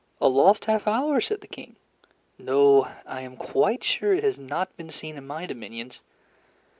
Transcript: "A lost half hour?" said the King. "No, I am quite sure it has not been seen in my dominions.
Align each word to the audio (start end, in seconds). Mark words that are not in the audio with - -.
"A 0.19 0.27
lost 0.27 0.65
half 0.65 0.87
hour?" 0.87 1.21
said 1.21 1.41
the 1.41 1.47
King. 1.47 1.75
"No, 2.39 2.87
I 3.05 3.21
am 3.21 3.37
quite 3.37 3.83
sure 3.83 4.13
it 4.13 4.23
has 4.23 4.39
not 4.39 4.75
been 4.75 4.89
seen 4.89 5.15
in 5.15 5.27
my 5.27 5.45
dominions. 5.45 5.99